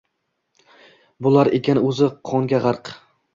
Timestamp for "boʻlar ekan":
1.27-1.81